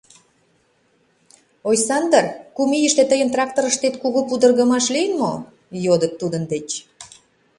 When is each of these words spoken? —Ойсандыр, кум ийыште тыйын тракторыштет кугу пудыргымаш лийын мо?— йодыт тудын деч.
—Ойсандыр, 1.69 2.25
кум 2.55 2.71
ийыште 2.77 3.03
тыйын 3.11 3.29
тракторыштет 3.33 3.95
кугу 4.01 4.19
пудыргымаш 4.29 4.85
лийын 4.95 5.13
мо?— 5.21 5.33
йодыт 5.85 6.13
тудын 6.21 6.43
деч. 6.51 6.69